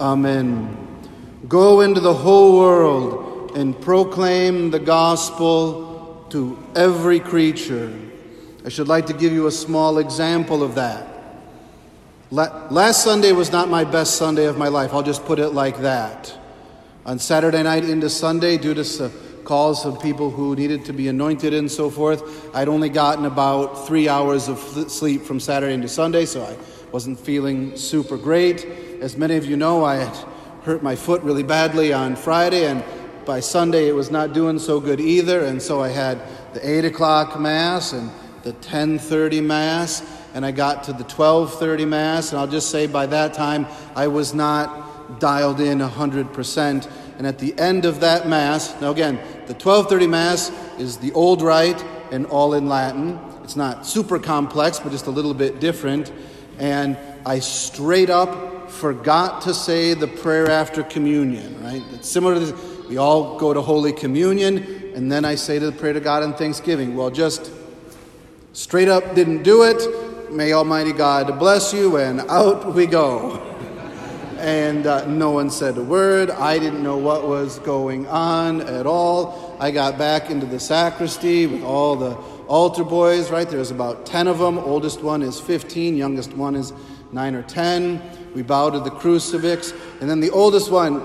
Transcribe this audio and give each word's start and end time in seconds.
Amen. 0.00 0.76
Go 1.48 1.80
into 1.80 2.00
the 2.00 2.12
whole 2.12 2.58
world 2.58 3.56
and 3.56 3.80
proclaim 3.80 4.70
the 4.70 4.78
gospel 4.78 6.26
to 6.30 6.58
every 6.74 7.18
creature. 7.18 7.98
I 8.64 8.68
should 8.68 8.88
like 8.88 9.06
to 9.06 9.14
give 9.14 9.32
you 9.32 9.46
a 9.46 9.52
small 9.52 9.98
example 9.98 10.62
of 10.62 10.74
that. 10.74 11.06
Last 12.30 13.04
Sunday 13.04 13.32
was 13.32 13.52
not 13.52 13.70
my 13.70 13.84
best 13.84 14.16
Sunday 14.16 14.46
of 14.46 14.58
my 14.58 14.68
life. 14.68 14.92
I'll 14.92 15.02
just 15.02 15.24
put 15.24 15.38
it 15.38 15.50
like 15.50 15.78
that. 15.78 16.36
On 17.06 17.18
Saturday 17.18 17.62
night 17.62 17.84
into 17.84 18.10
Sunday, 18.10 18.58
due 18.58 18.74
to 18.74 19.10
calls 19.44 19.86
of 19.86 20.02
people 20.02 20.28
who 20.28 20.56
needed 20.56 20.84
to 20.86 20.92
be 20.92 21.06
anointed 21.06 21.54
and 21.54 21.70
so 21.70 21.88
forth, 21.88 22.54
I'd 22.54 22.68
only 22.68 22.88
gotten 22.88 23.24
about 23.24 23.86
three 23.86 24.08
hours 24.08 24.48
of 24.48 24.58
sleep 24.90 25.22
from 25.22 25.38
Saturday 25.38 25.72
into 25.72 25.88
Sunday, 25.88 26.26
so 26.26 26.42
I 26.42 26.56
wasn't 26.90 27.20
feeling 27.20 27.76
super 27.76 28.16
great. 28.16 28.66
As 29.00 29.16
many 29.16 29.36
of 29.36 29.44
you 29.44 29.56
know, 29.56 29.84
I 29.84 29.96
had 29.96 30.16
hurt 30.62 30.82
my 30.82 30.96
foot 30.96 31.22
really 31.22 31.42
badly 31.42 31.92
on 31.92 32.16
Friday, 32.16 32.66
and 32.66 32.82
by 33.24 33.40
Sunday 33.40 33.88
it 33.88 33.94
was 33.94 34.10
not 34.10 34.32
doing 34.32 34.58
so 34.58 34.80
good 34.80 35.00
either, 35.00 35.44
and 35.44 35.60
so 35.60 35.82
I 35.82 35.88
had 35.88 36.20
the 36.54 36.68
8 36.68 36.84
o'clock 36.86 37.38
Mass 37.38 37.92
and 37.92 38.10
the 38.42 38.52
10:30 38.52 39.42
Mass 39.42 40.02
and 40.36 40.44
I 40.44 40.50
got 40.50 40.84
to 40.84 40.92
the 40.92 41.02
12:30 41.04 41.88
mass 41.88 42.30
and 42.30 42.38
I'll 42.38 42.46
just 42.46 42.70
say 42.70 42.86
by 42.86 43.06
that 43.06 43.32
time 43.32 43.66
I 43.96 44.06
was 44.06 44.34
not 44.34 45.18
dialed 45.18 45.60
in 45.60 45.80
100% 45.80 46.88
and 47.18 47.26
at 47.26 47.38
the 47.38 47.58
end 47.58 47.86
of 47.86 48.00
that 48.00 48.28
mass 48.28 48.78
now 48.80 48.90
again 48.90 49.18
the 49.46 49.54
12:30 49.54 50.06
mass 50.06 50.52
is 50.78 50.98
the 50.98 51.10
old 51.12 51.40
rite 51.40 51.82
and 52.10 52.26
all 52.26 52.54
in 52.54 52.68
Latin. 52.68 53.18
It's 53.42 53.56
not 53.56 53.86
super 53.86 54.18
complex 54.18 54.78
but 54.78 54.92
just 54.92 55.06
a 55.06 55.10
little 55.10 55.34
bit 55.34 55.58
different. 55.58 56.12
And 56.58 56.96
I 57.24 57.38
straight 57.38 58.10
up 58.10 58.55
forgot 58.76 59.42
to 59.42 59.54
say 59.54 59.94
the 59.94 60.06
prayer 60.06 60.50
after 60.50 60.82
communion 60.82 61.62
right 61.62 61.82
it's 61.92 62.08
similar 62.08 62.34
to 62.34 62.40
this 62.40 62.86
we 62.88 62.96
all 62.96 63.38
go 63.38 63.52
to 63.52 63.60
holy 63.60 63.92
communion 63.92 64.92
and 64.94 65.10
then 65.10 65.24
I 65.24 65.34
say 65.34 65.58
to 65.58 65.66
the 65.66 65.72
prayer 65.72 65.92
to 65.92 66.00
God 66.00 66.22
on 66.22 66.34
Thanksgiving 66.34 66.96
well 66.96 67.10
just 67.10 67.50
straight 68.52 68.88
up 68.88 69.14
didn't 69.14 69.42
do 69.42 69.62
it 69.62 69.80
May 70.30 70.52
Almighty 70.52 70.92
God 70.92 71.38
bless 71.38 71.72
you, 71.72 71.98
and 71.98 72.20
out 72.22 72.74
we 72.74 72.86
go. 72.86 73.42
And 74.38 74.86
uh, 74.86 75.06
no 75.06 75.30
one 75.30 75.48
said 75.48 75.78
a 75.78 75.82
word. 75.82 76.30
I 76.30 76.58
didn't 76.58 76.82
know 76.82 76.98
what 76.98 77.26
was 77.26 77.58
going 77.60 78.06
on 78.06 78.60
at 78.60 78.86
all. 78.86 79.56
I 79.58 79.70
got 79.70 79.96
back 79.96 80.28
into 80.28 80.44
the 80.44 80.60
sacristy 80.60 81.46
with 81.46 81.62
all 81.62 81.96
the 81.96 82.12
altar 82.46 82.84
boys, 82.84 83.30
right? 83.30 83.48
There's 83.48 83.70
about 83.70 84.04
10 84.04 84.28
of 84.28 84.38
them. 84.38 84.58
Oldest 84.58 85.02
one 85.02 85.22
is 85.22 85.40
15, 85.40 85.96
youngest 85.96 86.34
one 86.34 86.54
is 86.54 86.74
9 87.12 87.34
or 87.34 87.42
10. 87.44 88.02
We 88.36 88.42
bow 88.42 88.68
to 88.68 88.80
the 88.80 88.90
crucifix. 88.90 89.72
And 90.02 90.10
then 90.10 90.20
the 90.20 90.28
oldest 90.28 90.70
one, 90.70 91.02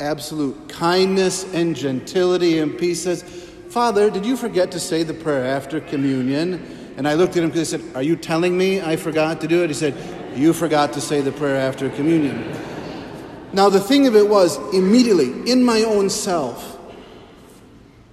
absolute 0.00 0.66
kindness 0.66 1.44
and 1.52 1.76
gentility 1.76 2.58
and 2.58 2.78
peace 2.78 3.02
says, 3.02 3.22
Father, 3.68 4.08
did 4.08 4.24
you 4.24 4.34
forget 4.34 4.72
to 4.72 4.80
say 4.80 5.02
the 5.02 5.12
prayer 5.12 5.44
after 5.44 5.78
communion? 5.78 6.94
And 6.96 7.06
I 7.06 7.14
looked 7.14 7.36
at 7.36 7.42
him 7.42 7.50
because 7.50 7.74
I 7.74 7.76
said, 7.76 7.94
Are 7.94 8.02
you 8.02 8.16
telling 8.16 8.56
me 8.56 8.80
I 8.80 8.96
forgot 8.96 9.42
to 9.42 9.46
do 9.46 9.62
it? 9.62 9.68
He 9.68 9.74
said, 9.74 9.94
You 10.38 10.54
forgot 10.54 10.94
to 10.94 11.02
say 11.02 11.20
the 11.20 11.32
prayer 11.32 11.56
after 11.56 11.90
communion. 11.90 12.50
Now, 13.52 13.68
the 13.68 13.80
thing 13.80 14.06
of 14.06 14.16
it 14.16 14.26
was, 14.26 14.56
immediately, 14.72 15.52
in 15.52 15.62
my 15.62 15.82
own 15.82 16.08
self, 16.08 16.78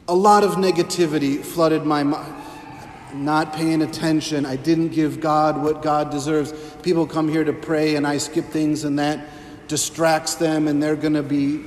a 0.09 0.13
lot 0.13 0.43
of 0.43 0.55
negativity 0.55 1.41
flooded 1.41 1.85
my 1.85 2.03
mind. 2.03 2.44
Not 3.13 3.53
paying 3.53 3.81
attention. 3.81 4.45
I 4.45 4.55
didn't 4.55 4.89
give 4.89 5.19
God 5.19 5.61
what 5.61 5.81
God 5.81 6.09
deserves. 6.09 6.53
People 6.81 7.07
come 7.07 7.29
here 7.29 7.43
to 7.43 7.53
pray 7.53 7.95
and 7.95 8.05
I 8.05 8.17
skip 8.17 8.45
things 8.45 8.83
and 8.83 8.99
that 8.99 9.27
distracts 9.67 10.35
them 10.35 10.67
and 10.67 10.81
they're 10.81 10.95
going 10.95 11.13
to 11.13 11.23
be 11.23 11.63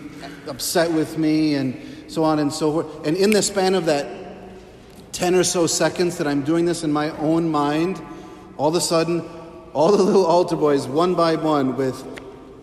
upset 0.47 0.93
with 0.93 1.19
me 1.19 1.55
and 1.55 1.81
so 2.09 2.25
on 2.25 2.39
and 2.39 2.53
so 2.53 2.73
forth. 2.73 3.07
And 3.07 3.17
in 3.17 3.31
the 3.31 3.43
span 3.43 3.75
of 3.75 3.87
that 3.87 4.07
10 5.13 5.35
or 5.35 5.45
so 5.45 5.67
seconds 5.67 6.19
that 6.19 6.27
I'm 6.27 6.43
doing 6.43 6.65
this 6.65 6.85
in 6.85 6.93
my 6.93 7.11
own 7.19 7.49
mind, 7.49 8.01
all 8.57 8.69
of 8.69 8.75
a 8.75 8.81
sudden, 8.81 9.29
all 9.73 9.97
the 9.97 10.03
little 10.03 10.27
altar 10.27 10.57
boys, 10.57 10.87
one 10.87 11.15
by 11.15 11.37
one, 11.37 11.77
with 11.77 12.18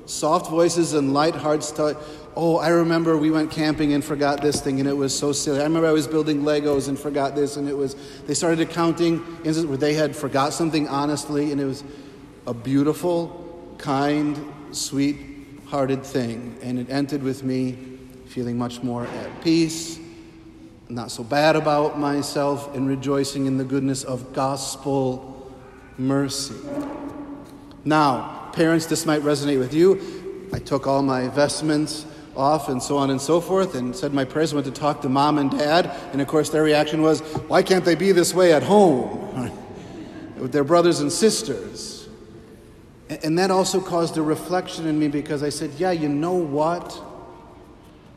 soft 0.05 0.49
voices 0.49 0.93
and 0.93 1.13
light 1.13 1.35
hearts, 1.35 1.73
oh, 2.35 2.57
I 2.57 2.69
remember 2.69 3.17
we 3.17 3.31
went 3.31 3.51
camping 3.51 3.93
and 3.93 4.03
forgot 4.03 4.41
this 4.41 4.61
thing 4.61 4.79
and 4.79 4.88
it 4.88 4.93
was 4.95 5.17
so 5.17 5.31
silly. 5.31 5.59
I 5.59 5.63
remember 5.63 5.88
I 5.88 5.91
was 5.91 6.07
building 6.07 6.41
Legos 6.41 6.89
and 6.89 6.97
forgot 6.97 7.35
this 7.35 7.57
and 7.57 7.67
it 7.67 7.75
was, 7.75 7.95
they 8.27 8.33
started 8.33 8.69
counting 8.69 9.16
instances 9.38 9.66
where 9.66 9.77
they 9.77 9.93
had 9.93 10.16
forgot 10.16 10.53
something 10.53 10.88
honestly 10.88 11.51
and 11.51 11.61
it 11.61 11.66
was 11.66 11.83
a 12.47 12.53
beautiful, 12.53 13.75
kind, 13.77 14.38
sweet 14.71 15.17
hearted 15.67 16.03
thing. 16.03 16.57
And 16.61 16.77
it 16.77 16.89
ended 16.89 17.23
with 17.23 17.43
me 17.43 17.77
feeling 18.27 18.57
much 18.57 18.83
more 18.83 19.05
at 19.05 19.41
peace 19.41 19.99
not 20.89 21.09
so 21.09 21.23
bad 21.23 21.55
about 21.55 21.97
myself 21.97 22.73
and 22.75 22.87
rejoicing 22.87 23.47
in 23.47 23.57
the 23.57 23.63
goodness 23.63 24.03
of 24.03 24.33
gospel 24.33 25.51
mercy. 25.97 26.55
Now, 27.83 28.34
parents, 28.55 28.85
this 28.85 29.05
might 29.05 29.21
resonate 29.21 29.59
with 29.59 29.73
you. 29.73 30.49
I 30.53 30.59
took 30.59 30.88
all 30.88 31.01
my 31.01 31.27
vestments 31.27 32.05
off 32.35 32.69
and 32.69 32.81
so 32.81 32.97
on 32.97 33.09
and 33.09 33.19
so 33.19 33.41
forth 33.41 33.75
and 33.75 33.95
said 33.95 34.13
my 34.13 34.25
prayers. 34.25 34.53
Went 34.53 34.66
to 34.66 34.71
talk 34.71 35.01
to 35.01 35.09
mom 35.09 35.38
and 35.38 35.51
dad, 35.51 35.88
and 36.11 36.21
of 36.21 36.27
course, 36.27 36.49
their 36.49 36.63
reaction 36.63 37.01
was, 37.01 37.21
Why 37.47 37.61
can't 37.61 37.83
they 37.83 37.95
be 37.95 38.11
this 38.11 38.33
way 38.33 38.53
at 38.53 38.63
home 38.63 39.51
with 40.38 40.51
their 40.51 40.63
brothers 40.63 41.01
and 41.01 41.11
sisters? 41.11 42.07
And 43.09 43.38
that 43.38 43.51
also 43.51 43.79
caused 43.79 44.17
a 44.17 44.21
reflection 44.21 44.87
in 44.87 44.97
me 44.97 45.07
because 45.09 45.43
I 45.43 45.49
said, 45.49 45.72
Yeah, 45.77 45.91
you 45.91 46.09
know 46.09 46.33
what? 46.33 47.01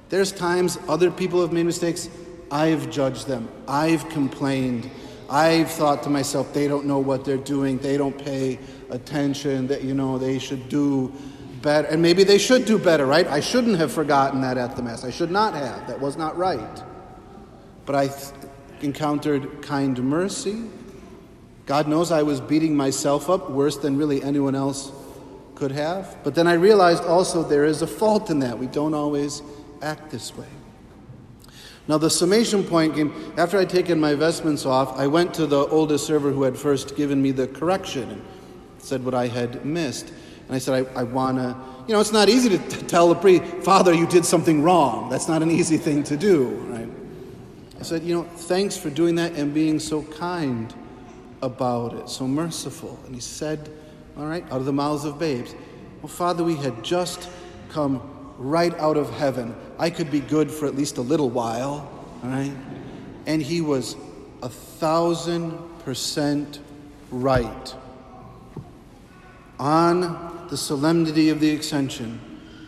There's 0.09 0.32
times 0.32 0.78
other 0.88 1.10
people 1.10 1.43
have 1.43 1.53
made 1.53 1.66
mistakes. 1.66 2.09
I've 2.50 2.91
judged 2.91 3.26
them. 3.26 3.49
I've 3.66 4.09
complained. 4.09 4.91
I've 5.31 5.71
thought 5.71 6.03
to 6.05 6.11
myself, 6.11 6.55
they 6.55 6.69
don't 6.69 6.87
know 6.87 6.99
what 6.99 7.25
they're 7.25 7.37
doing. 7.37 7.78
They 7.78 7.97
don't 7.97 8.16
pay 8.16 8.59
attention. 8.91 9.66
That, 9.66 9.84
you 9.84 9.94
know, 9.94 10.19
they 10.19 10.39
should 10.39 10.69
do 10.69 11.12
better. 11.61 11.89
And 11.89 12.00
maybe 12.00 12.25
they 12.25 12.39
should 12.39 12.65
do 12.65 12.78
better, 12.78 13.05
right? 13.05 13.27
I 13.27 13.41
shouldn't 13.41 13.77
have 13.78 13.93
forgotten 13.93 14.41
that 14.41 14.56
at 14.56 14.77
the 14.77 14.83
Mass. 14.83 15.05
I 15.05 15.11
should 15.11 15.31
not 15.31 15.55
have. 15.55 15.87
That 15.87 16.00
was 16.00 16.17
not 16.17 16.37
right. 16.38 16.83
But 17.84 17.94
I 17.94 18.09
th- 18.09 18.33
encountered 18.81 19.62
kind 19.62 20.03
mercy. 20.03 20.65
God 21.67 21.88
knows 21.88 22.11
I 22.11 22.22
was 22.22 22.41
beating 22.41 22.75
myself 22.75 23.28
up 23.28 23.50
worse 23.50 23.77
than 23.77 23.99
really 23.99 24.22
anyone 24.22 24.55
else 24.55 24.91
could 25.55 25.72
have. 25.72 26.17
But 26.25 26.34
then 26.34 26.47
I 26.47 26.55
realized 26.55 27.05
also 27.05 27.43
there 27.43 27.65
is 27.65 27.83
a 27.83 27.87
fault 27.87 28.31
in 28.31 28.38
that. 28.38 28.59
We 28.59 28.69
don't 28.69 28.94
always 28.94 29.43
act 29.83 30.11
this 30.11 30.34
way. 30.37 30.47
Now, 31.88 31.97
the 31.97 32.10
summation 32.10 32.62
point 32.65 32.94
came 32.94 33.32
after 33.38 33.59
I'd 33.59 33.71
taken 33.71 33.99
my 33.99 34.15
vestments 34.15 34.66
off. 34.66 34.99
I 34.99 35.06
went 35.06 35.32
to 35.34 35.47
the 35.47 35.66
oldest 35.69 36.06
server 36.06 36.31
who 36.31 36.43
had 36.43 36.56
first 36.56 36.97
given 36.97 37.21
me 37.21 37.31
the 37.31 37.49
correction 37.49 38.10
and 38.10 38.22
said 38.76 39.03
what 39.03 39.15
I 39.15 39.26
had 39.26 39.65
missed. 39.65 40.10
And 40.47 40.54
I 40.54 40.59
said, 40.59 40.87
I, 40.94 41.00
I 41.00 41.03
want 41.04 41.38
to, 41.38 41.56
you 41.87 41.94
know, 41.94 42.00
it's 42.00 42.12
not 42.12 42.28
easy 42.28 42.50
to 42.50 42.59
t- 42.59 42.87
tell 42.87 43.10
a 43.10 43.15
priest, 43.15 43.43
Father, 43.62 43.94
you 43.94 44.06
did 44.06 44.26
something 44.26 44.62
wrong. 44.62 45.09
That's 45.09 45.28
not 45.28 45.43
an 45.43 45.50
easy 45.50 45.78
thing 45.78 46.03
to 46.04 46.16
do, 46.16 46.49
right? 46.69 46.88
I 47.81 47.82
said, 47.82 48.03
you 48.03 48.15
know, 48.15 48.25
thanks 48.25 48.76
for 48.76 48.91
doing 48.91 49.15
that 49.15 49.32
and 49.32 49.55
being 49.55 49.78
so 49.78 50.03
kind 50.03 50.75
about 51.41 51.94
it, 51.94 52.10
so 52.10 52.28
merciful. 52.28 52.99
And 53.06 53.15
he 53.15 53.20
said, 53.20 53.70
all 54.19 54.26
right, 54.26 54.44
out 54.47 54.59
of 54.59 54.66
the 54.66 54.72
mouths 54.72 55.06
of 55.06 55.19
babes, 55.19 55.55
well, 56.03 56.09
Father, 56.09 56.44
we 56.44 56.56
had 56.56 56.82
just 56.84 57.31
come 57.70 58.18
right 58.38 58.72
out 58.78 58.97
of 58.97 59.10
heaven. 59.10 59.54
I 59.78 59.91
could 59.91 60.10
be 60.10 60.21
good 60.21 60.50
for 60.50 60.66
at 60.66 60.75
least 60.75 60.97
a 60.97 61.03
little 61.03 61.28
while, 61.28 61.91
right? 62.22 62.54
And 63.26 63.43
he 63.43 63.60
was 63.60 63.97
a 64.43 64.49
thousand 64.49 65.59
percent 65.81 66.60
right. 67.10 67.75
On 69.59 70.47
the 70.50 70.56
solemnity 70.56 71.31
of 71.31 71.41
the 71.41 71.56
Ascension, 71.56 72.21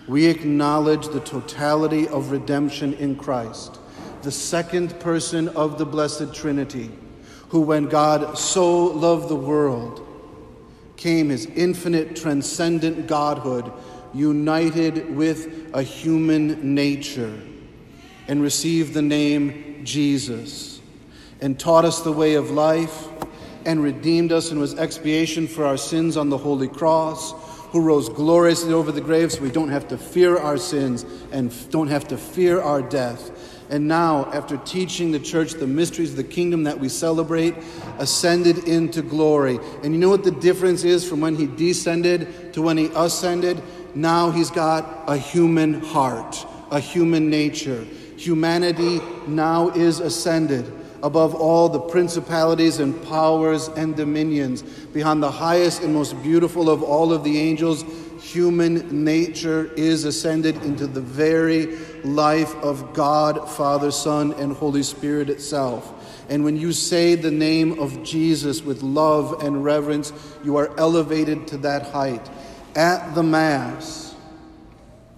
we 0.08 0.26
acknowledge 0.26 1.06
the 1.08 1.20
totality 1.20 2.08
of 2.08 2.32
redemption 2.32 2.94
in 2.94 3.14
Christ, 3.14 3.78
the 4.22 4.32
second 4.32 4.98
person 4.98 5.48
of 5.50 5.78
the 5.78 5.86
Blessed 5.86 6.34
Trinity, 6.34 6.90
who, 7.50 7.60
when 7.60 7.86
God 7.86 8.36
so 8.36 8.86
loved 8.86 9.28
the 9.28 9.36
world, 9.36 10.06
came 10.96 11.28
his 11.28 11.46
infinite, 11.46 12.16
transcendent 12.16 13.06
Godhood 13.06 13.72
united 14.14 15.14
with 15.14 15.70
a 15.74 15.82
human 15.82 16.74
nature 16.74 17.38
and 18.28 18.42
received 18.42 18.94
the 18.94 19.02
name 19.02 19.80
Jesus 19.84 20.80
and 21.40 21.58
taught 21.58 21.84
us 21.84 22.00
the 22.00 22.12
way 22.12 22.34
of 22.34 22.50
life 22.50 23.08
and 23.64 23.82
redeemed 23.82 24.32
us 24.32 24.50
and 24.50 24.60
was 24.60 24.78
expiation 24.78 25.46
for 25.46 25.64
our 25.64 25.76
sins 25.76 26.16
on 26.16 26.28
the 26.28 26.38
holy 26.38 26.68
cross 26.68 27.32
who 27.70 27.80
rose 27.80 28.08
gloriously 28.08 28.72
over 28.72 28.90
the 28.90 29.00
grave 29.00 29.30
so 29.30 29.40
we 29.40 29.50
don't 29.50 29.68
have 29.68 29.86
to 29.88 29.96
fear 29.96 30.36
our 30.36 30.56
sins 30.56 31.04
and 31.32 31.52
don't 31.70 31.88
have 31.88 32.08
to 32.08 32.16
fear 32.16 32.60
our 32.60 32.82
death 32.82 33.30
and 33.70 33.86
now, 33.86 34.28
after 34.32 34.56
teaching 34.56 35.12
the 35.12 35.20
church 35.20 35.52
the 35.52 35.66
mysteries 35.66 36.10
of 36.10 36.16
the 36.16 36.24
kingdom 36.24 36.64
that 36.64 36.80
we 36.80 36.88
celebrate, 36.88 37.54
ascended 38.00 38.66
into 38.66 39.00
glory. 39.00 39.60
And 39.84 39.94
you 39.94 40.00
know 40.00 40.08
what 40.08 40.24
the 40.24 40.32
difference 40.32 40.82
is 40.82 41.08
from 41.08 41.20
when 41.20 41.36
he 41.36 41.46
descended 41.46 42.52
to 42.54 42.62
when 42.62 42.76
he 42.76 42.90
ascended? 42.96 43.62
Now 43.94 44.30
he's 44.30 44.50
got 44.50 45.04
a 45.06 45.16
human 45.16 45.80
heart, 45.80 46.46
a 46.70 46.80
human 46.80 47.30
nature. 47.30 47.84
Humanity 48.16 49.00
now 49.26 49.70
is 49.70 50.00
ascended 50.00 50.70
above 51.02 51.34
all 51.34 51.68
the 51.68 51.80
principalities 51.80 52.78
and 52.78 53.02
powers 53.06 53.68
and 53.68 53.96
dominions, 53.96 54.62
beyond 54.62 55.22
the 55.22 55.30
highest 55.30 55.82
and 55.82 55.94
most 55.94 56.20
beautiful 56.22 56.68
of 56.68 56.82
all 56.82 57.12
of 57.12 57.24
the 57.24 57.38
angels. 57.38 57.84
Human 58.20 59.04
nature 59.04 59.72
is 59.76 60.04
ascended 60.04 60.56
into 60.62 60.86
the 60.86 61.00
very 61.00 61.76
life 62.04 62.54
of 62.56 62.92
God, 62.92 63.50
Father, 63.50 63.90
Son, 63.90 64.32
and 64.34 64.52
Holy 64.52 64.82
Spirit 64.82 65.30
itself. 65.30 65.94
And 66.28 66.44
when 66.44 66.56
you 66.56 66.72
say 66.72 67.14
the 67.14 67.30
name 67.30 67.80
of 67.80 68.04
Jesus 68.04 68.62
with 68.62 68.82
love 68.82 69.42
and 69.42 69.64
reverence, 69.64 70.12
you 70.44 70.56
are 70.56 70.78
elevated 70.78 71.48
to 71.48 71.56
that 71.58 71.90
height. 71.90 72.28
At 72.74 73.14
the 73.14 73.22
Mass, 73.22 74.14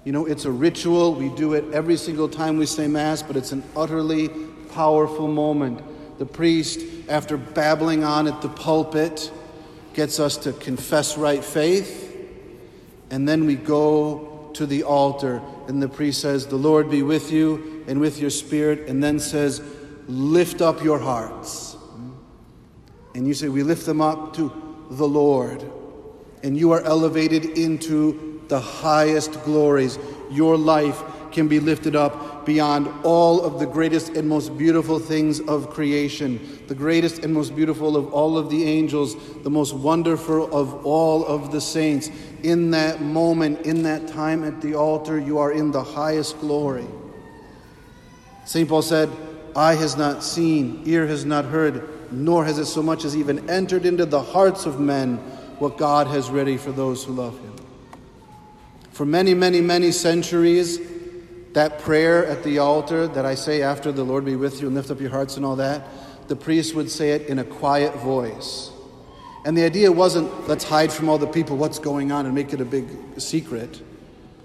you 0.05 0.13
know, 0.13 0.27
it's 0.27 0.45
a 0.45 0.51
ritual. 0.51 1.15
We 1.15 1.29
do 1.29 1.55
it 1.55 1.65
every 1.73 1.97
single 1.97 2.29
time 2.29 2.57
we 2.57 2.67
say 2.67 2.89
Mass, 2.89 3.23
but 3.23 3.37
it's 3.37 3.53
an 3.53 3.63
utterly 3.77 4.29
powerful 4.75 5.29
moment. 5.29 5.81
The 6.19 6.27
priest, 6.27 6.81
after 7.09 7.37
babbling 7.37 8.05
on 8.05 8.27
at 8.27 8.43
the 8.43 8.49
pulpit, 8.49 9.31
gets 9.95 10.19
us 10.19 10.37
to 10.39 10.53
confess 10.53 11.17
right 11.17 11.45
faith. 11.45 12.09
And 13.11 13.29
then 13.29 13.47
we 13.47 13.57
go 13.57 14.51
to 14.55 14.67
the 14.67 14.85
altar, 14.85 15.41
and 15.69 15.83
the 15.83 15.89
priest 15.89 16.21
says, 16.21 16.47
The 16.47 16.57
Lord 16.57 16.91
be 16.91 17.03
with 17.03 17.31
you 17.31 17.85
and 17.87 18.01
with 18.01 18.19
your 18.19 18.31
spirit, 18.31 18.89
and 18.89 19.03
then 19.03 19.19
says, 19.19 19.63
lift 20.09 20.61
up 20.61 20.83
your 20.83 20.99
hearts. 20.99 21.77
And 23.15 23.27
you 23.27 23.35
say, 23.35 23.49
We 23.49 23.63
lift 23.63 23.87
them 23.87 24.01
up 24.01 24.35
to 24.37 24.87
the 24.91 25.07
Lord. 25.07 25.65
And 26.43 26.57
you 26.57 26.73
are 26.73 26.81
elevated 26.83 27.45
into 27.59 28.41
the 28.49 28.61
highest 28.61 29.43
glories. 29.45 29.99
Your 30.31 30.57
life 30.57 31.03
can 31.33 31.49
be 31.49 31.61
lifted 31.61 31.97
up 31.97 32.45
beyond 32.45 32.89
all 33.05 33.41
of 33.41 33.59
the 33.59 33.67
greatest 33.67 34.11
and 34.11 34.29
most 34.29 34.57
beautiful 34.57 34.99
things 34.99 35.41
of 35.41 35.71
creation, 35.71 36.63
the 36.69 36.75
greatest 36.75 37.25
and 37.25 37.33
most 37.33 37.57
beautiful 37.57 37.97
of 37.97 38.13
all 38.13 38.37
of 38.37 38.51
the 38.51 38.65
angels, 38.65 39.17
the 39.43 39.51
most 39.51 39.75
wonderful 39.75 40.55
of 40.55 40.85
all 40.85 41.25
of 41.27 41.53
the 41.53 41.61
saints. 41.61 42.11
In 42.43 42.71
that 42.73 43.01
moment, 43.01 43.65
in 43.67 43.83
that 43.85 44.09
time 44.09 44.45
at 44.45 44.61
the 44.61 44.75
altar, 44.75 45.19
you 45.19 45.39
are 45.39 45.53
in 45.53 45.71
the 45.71 45.83
highest 45.83 46.39
glory. 46.41 46.87
St. 48.45 48.69
Paul 48.69 48.83
said, 48.83 49.09
Eye 49.55 49.75
has 49.75 49.97
not 49.97 50.25
seen, 50.25 50.83
ear 50.87 51.07
has 51.07 51.25
not 51.25 51.45
heard, 51.45 51.89
nor 52.13 52.45
has 52.45 52.59
it 52.59 52.67
so 52.67 52.83
much 52.83 53.05
as 53.05 53.17
even 53.17 53.49
entered 53.49 53.87
into 53.87 54.07
the 54.07 54.21
hearts 54.21 54.67
of 54.67 54.81
men 54.81 55.21
what 55.63 55.79
God 55.79 56.09
has 56.09 56.29
ready 56.29 56.57
for 56.57 56.73
those 56.73 57.05
who 57.05 57.13
love 57.13 57.39
Him. 57.39 57.55
For 58.91 59.07
many, 59.07 59.33
many, 59.33 59.61
many 59.61 59.93
centuries, 59.93 60.81
that 61.53 61.79
prayer 61.79 62.27
at 62.27 62.43
the 62.43 62.59
altar 62.59 63.07
that 63.07 63.25
I 63.25 63.37
say 63.37 63.63
after 63.63 63.93
the 63.93 64.03
Lord 64.03 64.25
be 64.25 64.35
with 64.35 64.61
you 64.61 64.67
and 64.67 64.75
lift 64.75 64.91
up 64.91 65.01
your 65.01 65.11
hearts 65.11 65.37
and 65.37 65.47
all 65.47 65.55
that, 65.57 65.87
the 66.27 66.35
priest 66.35 66.75
would 66.75 66.91
say 66.91 67.11
it 67.11 67.29
in 67.29 67.39
a 67.39 67.45
quiet 67.45 67.95
voice. 67.95 68.73
And 69.45 69.57
the 69.57 69.63
idea 69.63 69.93
wasn't, 69.93 70.49
let's 70.49 70.65
hide 70.65 70.93
from 70.93 71.09
all 71.09 71.19
the 71.19 71.29
people 71.29 71.57
what's 71.57 71.79
going 71.79 72.11
on 72.11 72.27
and 72.27 72.35
make 72.35 72.53
it 72.53 72.61
a 72.61 72.65
big 72.65 72.89
secret. 73.19 73.81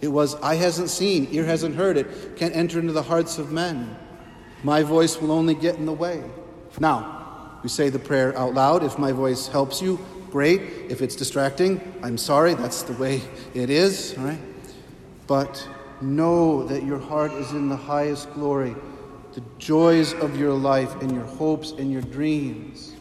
It 0.02 0.10
was, 0.10 0.36
eye 0.36 0.54
hasn't 0.56 0.92
seen, 0.92 1.30
ear 1.31 1.46
hasn't 1.46 1.74
heard 1.74 1.98
it, 1.98 2.36
can't 2.36 2.56
enter 2.56 2.80
into 2.80 2.94
the 2.94 3.02
hearts 3.02 3.40
of 3.40 3.52
men. 3.52 3.98
My 4.64 4.84
voice 4.84 5.19
will 5.19 5.31
only 5.31 5.56
get 5.56 5.78
in 5.78 5.88
the 5.88 5.94
way. 5.94 6.24
Now, 6.80 7.60
we 7.64 7.69
say 7.69 7.90
the 7.90 7.98
prayer 7.98 8.38
out 8.38 8.54
loud. 8.54 8.84
If 8.84 9.00
my 9.00 9.12
voice 9.14 9.48
helps 9.48 9.81
you, 9.81 9.98
great. 10.31 10.62
If 10.89 11.01
it's 11.01 11.15
distracting, 11.15 11.81
I'm 12.03 12.18
sorry. 12.18 12.53
That's 12.53 12.83
the 12.83 12.94
way 12.94 13.21
it 13.53 13.69
is, 13.69 14.15
right? 14.18 14.39
But 15.27 15.68
know 16.01 16.63
that 16.68 16.83
your 16.83 17.00
heart 17.00 17.31
is 17.33 17.51
in 17.51 17.69
the 17.69 17.75
highest 17.75 18.31
glory, 18.33 18.75
the 19.33 19.44
joys 19.57 20.13
of 20.13 20.38
your 20.39 20.53
life 20.53 21.01
and 21.01 21.12
your 21.12 21.25
hopes 21.25 21.71
and 21.71 21.91
your 21.91 22.01
dreams, 22.01 22.94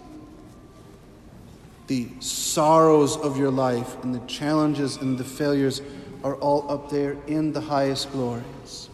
the 1.87 2.08
sorrows 2.20 3.17
of 3.17 3.38
your 3.38 3.50
life 3.50 4.02
and 4.02 4.14
the 4.14 4.26
challenges 4.26 4.96
and 4.96 5.17
the 5.19 5.25
failures 5.25 5.82
are 6.25 6.34
all 6.37 6.70
up 6.70 6.90
there 6.90 7.17
in 7.26 7.52
the 7.52 7.61
highest 7.61 8.11
glories. 8.12 8.88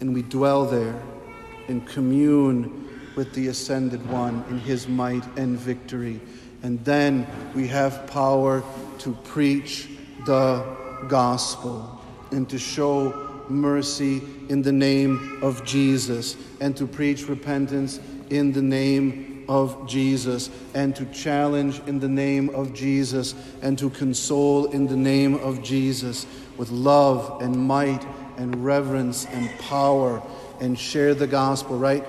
And 0.00 0.12
we 0.12 0.22
dwell 0.22 0.64
there 0.64 1.00
and 1.68 1.86
commune 1.86 2.88
with 3.14 3.32
the 3.34 3.48
ascended 3.48 4.04
one 4.10 4.44
in 4.48 4.58
his 4.58 4.88
might 4.88 5.24
and 5.36 5.56
victory. 5.56 6.20
And 6.62 6.84
then 6.84 7.26
we 7.54 7.66
have 7.68 8.06
power 8.06 8.62
to 8.98 9.12
preach 9.24 9.88
the 10.26 10.64
gospel 11.08 12.00
and 12.30 12.48
to 12.48 12.58
show 12.58 13.44
mercy 13.48 14.22
in 14.48 14.62
the 14.62 14.72
name 14.72 15.40
of 15.42 15.64
Jesus 15.64 16.36
and 16.60 16.76
to 16.76 16.86
preach 16.86 17.28
repentance 17.28 18.00
in 18.30 18.52
the 18.52 18.62
name 18.62 19.44
of 19.48 19.88
Jesus 19.88 20.50
and 20.74 20.94
to 20.96 21.04
challenge 21.06 21.80
in 21.86 21.98
the 21.98 22.08
name 22.08 22.48
of 22.54 22.72
Jesus 22.72 23.34
and 23.60 23.78
to 23.78 23.90
console 23.90 24.66
in 24.66 24.86
the 24.86 24.96
name 24.96 25.34
of 25.34 25.62
Jesus 25.62 26.26
with 26.56 26.70
love 26.70 27.42
and 27.42 27.56
might 27.56 28.06
and 28.36 28.64
reverence 28.64 29.26
and 29.26 29.50
power 29.58 30.22
and 30.60 30.78
share 30.78 31.14
the 31.14 31.26
gospel, 31.26 31.76
right? 31.76 32.04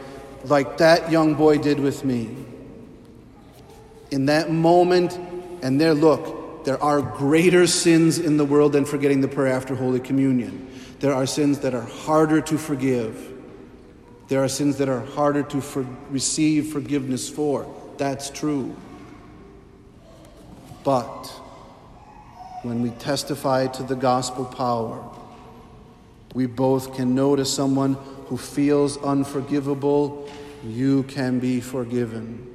Like 0.45 0.77
that 0.77 1.11
young 1.11 1.33
boy 1.33 1.57
did 1.57 1.79
with 1.79 2.05
me. 2.05 2.35
In 4.13 4.27
that 4.27 4.51
moment, 4.51 5.17
and 5.63 5.81
there, 5.81 5.95
look, 5.95 6.65
there 6.65 6.81
are 6.83 7.01
greater 7.01 7.65
sins 7.65 8.19
in 8.19 8.37
the 8.37 8.45
world 8.45 8.73
than 8.73 8.85
forgetting 8.85 9.21
the 9.21 9.27
prayer 9.27 9.51
after 9.51 9.73
Holy 9.73 9.99
Communion. 9.99 10.69
There 10.99 11.15
are 11.15 11.25
sins 11.25 11.61
that 11.61 11.73
are 11.73 11.81
harder 11.81 12.39
to 12.41 12.59
forgive. 12.59 13.33
There 14.27 14.43
are 14.43 14.47
sins 14.47 14.77
that 14.77 14.87
are 14.87 14.99
harder 14.99 15.41
to 15.41 15.61
for- 15.61 15.87
receive 16.11 16.71
forgiveness 16.71 17.27
for. 17.27 17.65
That's 17.97 18.29
true. 18.29 18.75
But 20.83 21.25
when 22.61 22.83
we 22.83 22.91
testify 22.91 23.65
to 23.65 23.81
the 23.81 23.95
gospel 23.95 24.45
power, 24.45 25.03
we 26.35 26.45
both 26.45 26.95
can 26.95 27.15
know 27.15 27.35
to 27.35 27.45
someone 27.45 27.95
who 28.27 28.37
feels 28.37 28.95
unforgivable, 28.97 30.29
you 30.63 31.01
can 31.01 31.39
be 31.39 31.59
forgiven. 31.61 32.52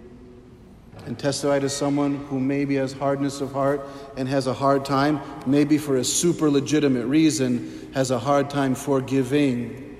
And 1.08 1.19
testify 1.19 1.58
to 1.60 1.70
someone 1.70 2.16
who 2.26 2.38
maybe 2.38 2.75
has 2.75 2.93
hardness 2.93 3.40
of 3.40 3.50
heart 3.50 3.81
and 4.19 4.28
has 4.28 4.46
a 4.46 4.52
hard 4.52 4.84
time, 4.84 5.22
maybe 5.46 5.78
for 5.78 5.96
a 5.96 6.05
super 6.05 6.50
legitimate 6.50 7.06
reason, 7.06 7.90
has 7.94 8.10
a 8.10 8.19
hard 8.19 8.50
time 8.50 8.75
forgiving. 8.75 9.96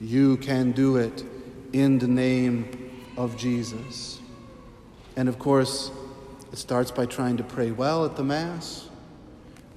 You 0.00 0.38
can 0.38 0.72
do 0.72 0.96
it 0.96 1.22
in 1.74 1.98
the 1.98 2.08
name 2.08 3.04
of 3.18 3.36
Jesus. 3.36 4.18
And 5.16 5.28
of 5.28 5.38
course, 5.38 5.90
it 6.50 6.56
starts 6.56 6.90
by 6.90 7.04
trying 7.04 7.36
to 7.36 7.44
pray 7.44 7.70
well 7.70 8.06
at 8.06 8.16
the 8.16 8.24
Mass 8.24 8.88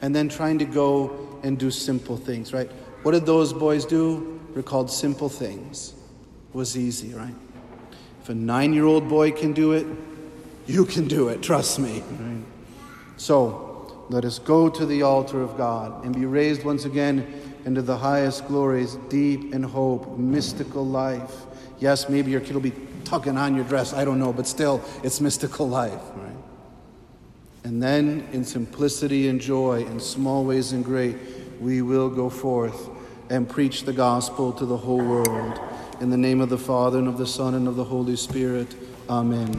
and 0.01 0.15
then 0.15 0.29
trying 0.29 0.57
to 0.59 0.65
go 0.65 1.37
and 1.43 1.59
do 1.59 1.69
simple 1.69 2.15
things, 2.15 2.53
right? 2.53 2.71
What 3.03 3.11
did 3.11 3.25
those 3.25 3.51
boys 3.51 3.83
do? 3.83 4.39
They're 4.53 4.63
called 4.63 4.89
simple 4.89 5.27
things. 5.27 5.95
It 6.53 6.55
was 6.55 6.77
easy, 6.77 7.13
right? 7.13 7.35
If 8.21 8.29
a 8.29 8.35
nine 8.35 8.71
year 8.71 8.85
old 8.85 9.09
boy 9.09 9.31
can 9.31 9.51
do 9.51 9.73
it, 9.73 9.85
you 10.69 10.85
can 10.85 11.07
do 11.07 11.29
it, 11.29 11.41
trust 11.41 11.79
me. 11.79 12.03
So 13.17 14.05
let 14.09 14.23
us 14.23 14.37
go 14.37 14.69
to 14.69 14.85
the 14.85 15.01
altar 15.01 15.41
of 15.41 15.57
God 15.57 16.05
and 16.05 16.15
be 16.15 16.25
raised 16.25 16.63
once 16.63 16.85
again 16.85 17.25
into 17.65 17.81
the 17.81 17.97
highest 17.97 18.47
glories, 18.47 18.95
deep 19.09 19.53
in 19.53 19.63
hope, 19.63 20.17
mystical 20.17 20.85
life. 20.85 21.33
Yes, 21.79 22.07
maybe 22.07 22.31
your 22.31 22.39
kid 22.39 22.53
will 22.53 22.61
be 22.61 22.73
tugging 23.03 23.37
on 23.37 23.55
your 23.55 23.65
dress, 23.65 23.93
I 23.93 24.05
don't 24.05 24.19
know, 24.19 24.31
but 24.31 24.45
still, 24.47 24.81
it's 25.03 25.19
mystical 25.19 25.67
life, 25.67 26.01
right? 26.15 26.35
And 27.63 27.81
then 27.81 28.27
in 28.31 28.45
simplicity 28.45 29.27
and 29.27 29.41
joy, 29.41 29.85
in 29.85 29.99
small 29.99 30.45
ways 30.45 30.71
and 30.71 30.85
great, 30.85 31.15
we 31.59 31.81
will 31.81 32.09
go 32.09 32.29
forth 32.29 32.89
and 33.29 33.49
preach 33.49 33.83
the 33.83 33.93
gospel 33.93 34.53
to 34.53 34.65
the 34.65 34.77
whole 34.77 35.03
world. 35.03 35.59
In 35.99 36.09
the 36.09 36.17
name 36.17 36.41
of 36.41 36.49
the 36.49 36.57
Father, 36.57 36.99
and 36.99 37.07
of 37.07 37.17
the 37.17 37.27
Son, 37.27 37.55
and 37.55 37.67
of 37.67 37.75
the 37.75 37.83
Holy 37.83 38.15
Spirit. 38.15 38.73
Amen. 39.09 39.53